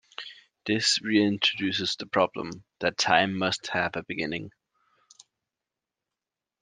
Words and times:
This 0.65 0.97
reintroduces 0.97 1.95
the 1.95 2.07
problem 2.07 2.63
that 2.79 2.97
time 2.97 3.37
must 3.37 3.67
have 3.67 3.95
a 3.95 4.01
beginning. 4.01 4.51